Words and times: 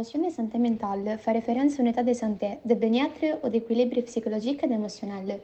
notion 0.00 0.22
de 0.24 0.30
santé 0.30 0.58
mentale 0.58 1.18
fait 1.18 1.32
référence 1.32 1.78
à 1.78 1.82
un 1.82 1.86
état 1.86 2.02
de 2.02 2.14
santé, 2.14 2.58
de 2.64 2.74
bien-être 2.74 3.26
ou 3.44 3.48
d'équilibre 3.50 4.00
psychologique 4.00 4.62
et 4.64 4.72
émotionnel. 4.72 5.40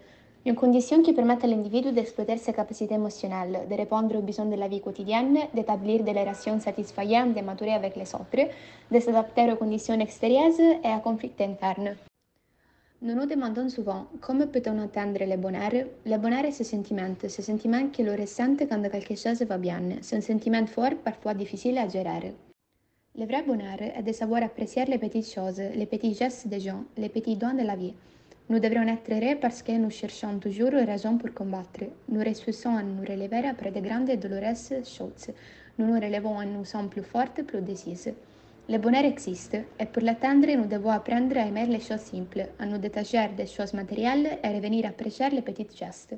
Une 0.46 0.54
condition 0.54 1.02
qui 1.02 1.12
permet 1.12 1.44
à 1.44 1.46
l'individu 1.46 1.92
d'exploiter 1.92 2.38
ses 2.38 2.54
capacités 2.54 2.94
émotionnelles, 2.94 3.66
de 3.70 3.74
répondre 3.74 4.16
aux 4.16 4.22
besoins 4.22 4.46
de 4.46 4.56
la 4.56 4.68
vie 4.68 4.80
quotidienne, 4.80 5.38
d'établir 5.52 6.02
des 6.04 6.12
relations 6.12 6.58
satisfaisantes, 6.58 7.34
de 7.34 7.42
maturer 7.42 7.74
avec 7.74 7.96
les 7.96 8.14
autres, 8.14 8.48
de 8.90 8.98
s'adapter 8.98 9.52
aux 9.52 9.56
conditions 9.56 10.00
extérieures 10.00 10.58
et 10.82 10.88
à 10.88 11.00
conflits 11.00 11.32
internes. 11.40 11.94
Nous 13.02 13.14
nous 13.14 13.26
demandons 13.26 13.68
souvent 13.68 14.06
comment 14.22 14.46
peut-on 14.46 14.72
le 14.72 15.36
bonheur 15.36 15.72
Le 16.06 16.16
bonheur 16.16 16.46
est 16.46 16.52
ce 16.52 16.64
sentiment, 16.64 17.14
ce 17.28 17.42
sentiment 17.42 17.88
que 17.94 18.02
l'on 18.02 18.16
ressent 18.16 18.56
quand 18.56 18.80
quelque 18.90 19.44
va 19.44 19.58
bien. 19.58 19.82
C'est 20.00 20.16
un 20.16 20.22
sentiment 20.22 20.64
fort, 20.66 20.94
parfois 21.04 21.34
difficile 21.34 21.76
à 21.76 21.88
gérer. 21.88 22.32
Le 23.18 23.24
vrai 23.24 23.42
bonheur 23.46 23.80
est 23.80 24.02
de 24.02 24.12
savoir 24.12 24.42
apprécier 24.42 24.84
les 24.84 24.98
petites 24.98 25.32
choses, 25.32 25.62
les 25.74 25.86
petits 25.86 26.12
gestes 26.12 26.48
des 26.48 26.60
gens, 26.60 26.84
les 26.98 27.08
petits 27.08 27.34
dons 27.34 27.54
de 27.54 27.62
la 27.62 27.74
vie. 27.74 27.94
Nous 28.50 28.58
devrions 28.58 28.86
être 28.88 29.10
heureux 29.10 29.38
parce 29.40 29.62
que 29.62 29.72
nous 29.72 29.88
cherchons 29.88 30.38
toujours 30.38 30.72
raison 30.72 31.16
pour 31.16 31.32
combattre. 31.32 31.84
Nous 32.10 32.20
réussissons 32.20 32.76
à 32.76 32.82
nous 32.82 33.00
relever 33.00 33.48
après 33.48 33.70
de 33.70 33.80
grandes 33.80 34.10
et 34.10 34.18
douloureuses 34.18 34.74
choses. 34.84 35.30
Nous 35.78 35.86
nous 35.86 35.94
relevons 35.98 36.42
et 36.42 36.44
nous 36.44 36.66
sommes 36.66 36.90
plus 36.90 37.02
fortes, 37.02 37.42
plus 37.42 37.62
décises. 37.62 38.12
Le 38.68 38.76
bonheur 38.76 39.06
existe 39.06 39.56
et 39.80 39.86
pour 39.86 40.02
l'atteindre, 40.02 40.48
nous 40.54 40.66
devons 40.66 40.90
apprendre 40.90 41.38
à 41.38 41.46
aimer 41.46 41.64
les 41.64 41.80
choses 41.80 42.00
simples, 42.00 42.46
à 42.58 42.66
nous 42.66 42.76
détacher 42.76 43.30
des 43.34 43.46
choses 43.46 43.72
matérielles 43.72 44.40
et 44.44 44.48
revenir 44.48 44.84
apprécier 44.84 45.30
les 45.30 45.40
petits 45.40 45.68
gestes. 45.74 46.16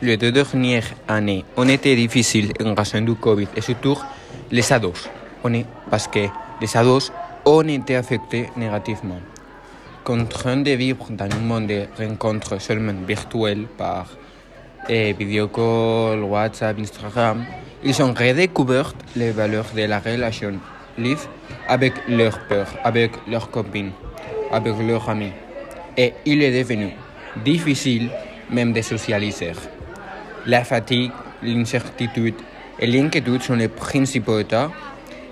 Les 0.00 0.16
deux 0.16 0.32
dernières 0.32 0.92
années 1.06 1.44
ont 1.56 1.68
été 1.68 1.94
difficiles 1.94 2.50
en 2.64 2.74
raison 2.74 3.02
du 3.02 3.14
Covid 3.14 3.46
et 3.56 3.60
surtout 3.60 3.96
les 4.50 4.72
ados. 4.72 5.08
On 5.44 5.52
est 5.54 5.66
parce 5.90 6.08
que 6.08 6.26
les 6.60 6.76
ados 6.76 7.12
ont 7.44 7.68
été 7.68 7.96
affectés 7.96 8.50
négativement 8.56 9.20
contraints 10.02 10.56
de 10.62 10.72
vivre 10.72 11.06
dans 11.10 11.24
un 11.24 11.40
monde 11.40 11.68
de 11.68 11.86
rencontres 11.98 12.60
seulement 12.60 12.94
virtuelles 13.06 13.66
par 13.78 14.06
eh, 14.88 15.12
vidéocall, 15.12 16.22
WhatsApp, 16.24 16.78
Instagram, 16.78 17.44
ils 17.84 18.02
ont 18.02 18.12
redécouvert 18.12 18.92
les 19.16 19.30
valeurs 19.30 19.66
de 19.76 19.82
la 19.82 20.00
relation 20.00 20.54
live 20.98 21.26
avec 21.68 21.94
leurs 22.08 22.38
peurs, 22.48 22.74
avec 22.82 23.12
leurs 23.28 23.50
copines, 23.50 23.92
avec 24.50 24.74
leurs 24.86 25.08
amis. 25.08 25.32
Et 25.96 26.14
il 26.26 26.42
est 26.42 26.62
devenu 26.62 26.90
difficile 27.44 28.10
même 28.50 28.72
de 28.72 28.82
socialiser. 28.82 29.52
La 30.46 30.64
fatigue, 30.64 31.12
l'incertitude 31.42 32.34
et 32.78 32.86
l'inquiétude 32.86 33.42
sont 33.42 33.54
les 33.54 33.68
principaux 33.68 34.40
états 34.40 34.70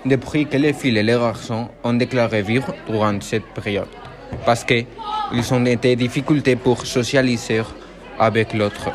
depuis 0.05 0.47
que 0.47 0.57
les 0.57 0.73
filles 0.73 0.97
et 0.97 1.03
les 1.03 1.13
garçons 1.13 1.69
ont 1.83 1.93
déclaré 1.93 2.41
vivre 2.41 2.73
durant 2.87 3.19
cette 3.21 3.45
période 3.45 3.87
parce 4.45 4.63
qu'ils 4.63 5.53
ont 5.53 5.59
des 5.61 5.95
difficultés 5.95 6.55
pour 6.55 6.85
socialiser 6.85 7.61
avec 8.19 8.53
l'autre. 8.53 8.91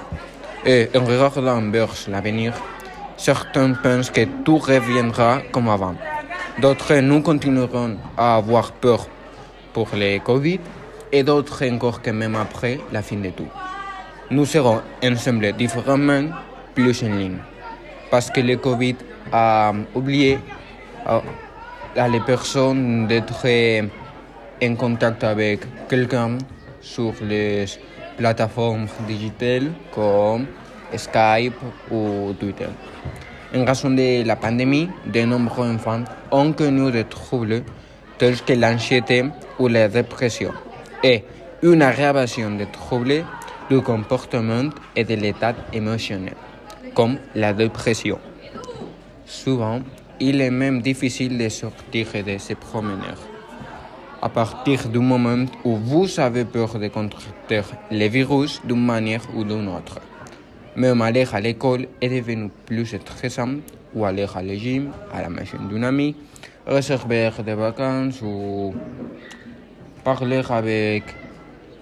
Et 0.65 0.89
en 0.95 1.05
regardant 1.05 1.61
vers 1.71 1.93
l'avenir, 2.09 2.53
certains 3.17 3.73
pensent 3.75 4.11
que 4.11 4.25
tout 4.45 4.59
reviendra 4.59 5.41
comme 5.53 5.69
avant. 5.69 5.95
D'autres, 6.61 6.97
nous 6.97 7.21
continuerons 7.21 7.97
à 8.17 8.37
avoir 8.37 8.73
peur 8.73 9.07
pour 9.73 9.89
le 9.95 10.19
Covid 10.19 10.61
et 11.13 11.23
d'autres 11.23 11.65
encore 11.71 12.03
que 12.03 12.11
même 12.11 12.35
après 12.35 12.81
la 12.93 13.03
fin 13.03 13.17
de 13.17 13.31
tout. 13.31 13.49
Nous 14.31 14.47
serons 14.47 14.81
ensemble 15.05 15.53
différemment 15.53 16.31
plus 16.75 17.03
en 17.05 17.09
ligne. 17.09 17.39
Parce 18.11 18.31
que 18.31 18.41
le 18.41 18.57
Covid 18.57 18.97
a 19.33 19.73
oublié 19.95 20.39
à 21.07 22.09
les 22.09 22.21
personnes 22.21 23.07
d'être 23.07 23.47
en 24.63 24.75
contact 24.75 25.25
avec 25.25 25.61
quelqu'un 25.89 26.39
sur 26.81 27.13
les 27.23 27.65
plateformes 28.17 28.87
digitales 29.07 29.73
comme 29.95 30.47
Skype 30.95 31.55
ou 31.91 32.33
Twitter. 32.39 32.69
En 33.55 33.65
raison 33.65 33.91
de 33.91 34.27
la 34.27 34.37
pandémie, 34.37 34.89
de 35.07 35.23
nombreux 35.23 35.69
enfants 35.71 36.05
ont 36.31 36.53
connu 36.53 36.91
des 36.91 37.05
troubles 37.05 37.63
tels 38.19 38.41
que 38.43 38.53
l'anxiété 38.53 39.25
ou 39.59 39.69
la 39.69 39.89
dépression 39.89 40.53
et 41.03 41.25
une 41.63 41.83
aggravation 41.83 42.51
des 42.51 42.67
troubles 42.67 43.25
du 43.71 43.81
comportement 43.81 44.71
et 44.95 45.05
de 45.05 45.15
l'état 45.15 45.55
émotionnel, 45.73 46.35
comme 46.95 47.19
la 47.35 47.53
dépression. 47.53 48.19
Souvent, 49.27 49.81
il 50.21 50.41
est 50.41 50.51
même 50.51 50.81
difficile 50.83 51.37
de 51.39 51.49
sortir 51.49 52.07
de 52.25 52.39
se 52.39 52.55
promener 52.55 53.15
à 54.23 54.29
partir 54.29 54.89
du 54.89 54.99
moment 54.99 55.47
où 55.65 55.77
vous 55.77 56.19
avez 56.19 56.45
peur 56.45 56.79
de 56.79 56.89
contracter 56.89 57.63
le 57.91 58.07
virus 58.09 58.61
d'une 58.65 58.85
manière 58.85 59.23
ou 59.35 59.45
d'une 59.45 59.69
autre. 59.69 60.01
Même 60.75 61.03
aller 61.03 61.27
à 61.33 61.41
l'école 61.41 61.87
est 62.01 62.09
devenu 62.09 62.51
plus 62.65 62.87
stressant 62.87 63.57
ou 63.95 64.05
aller 64.05 64.27
à 64.35 64.43
la 64.43 64.57
gym, 64.57 64.91
à 65.13 65.23
la 65.23 65.29
maison 65.29 65.59
d'un 65.71 65.83
ami, 65.83 66.15
réserver 66.67 67.31
des 67.45 67.55
vacances 67.55 68.21
ou 68.23 68.75
parler 70.03 70.43
avec 70.49 71.05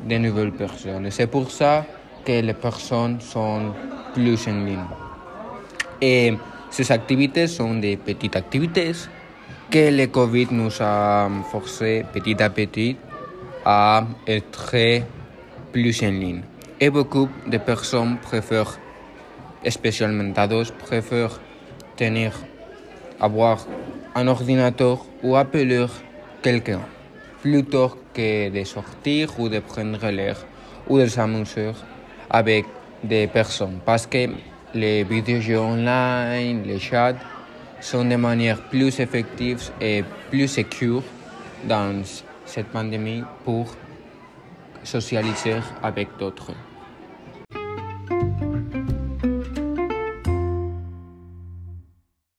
de 0.08 0.16
nouvelles 0.18 0.52
personnes. 0.52 1.10
C'est 1.10 1.28
pour 1.28 1.50
ça 1.50 1.84
que 2.24 2.40
les 2.40 2.54
personnes 2.54 3.20
sont 3.20 3.72
plus 4.12 4.46
en 4.48 4.64
ligne. 4.64 4.78
Et 6.00 6.34
ces 6.74 6.90
activités 6.90 7.46
sont 7.46 7.76
des 7.76 7.96
petites 7.96 8.34
activités 8.34 8.90
que 9.70 9.96
le 9.96 10.08
Covid 10.08 10.48
nous 10.50 10.72
a 10.80 11.30
forcé 11.52 12.04
petit 12.12 12.42
à 12.42 12.50
petit 12.50 12.96
à 13.64 14.04
être 14.26 14.74
plus 15.70 16.02
en 16.02 16.10
ligne. 16.10 16.42
Et 16.80 16.90
beaucoup 16.90 17.28
de 17.46 17.58
personnes 17.58 18.16
préfèrent, 18.20 18.76
spécialement 19.68 20.32
préfèrent 20.84 21.38
tenir, 21.96 22.32
avoir 23.20 23.64
un 24.16 24.26
ordinateur 24.26 24.98
ou 25.22 25.36
appeler 25.36 25.86
quelqu'un 26.42 26.80
plutôt 27.40 27.96
que 28.12 28.50
de 28.50 28.64
sortir 28.64 29.38
ou 29.38 29.48
de 29.48 29.60
prendre 29.60 30.10
l'air 30.10 30.44
ou 30.88 30.98
de 30.98 31.06
s'amuser 31.06 31.70
avec 32.28 32.64
des 33.04 33.28
personnes. 33.28 33.78
Parce 33.84 34.08
que 34.08 34.26
les 34.74 35.04
vidéos 35.04 35.60
online, 35.60 36.64
les 36.66 36.78
chats, 36.78 37.14
sont 37.80 38.04
de 38.04 38.16
manière 38.16 38.60
plus 38.68 38.98
effective 38.98 39.70
et 39.80 40.04
plus 40.30 40.48
sécure 40.48 41.02
dans 41.64 42.02
cette 42.44 42.66
pandémie 42.68 43.22
pour 43.44 43.74
socialiser 44.82 45.56
avec 45.82 46.08
d'autres. 46.18 46.52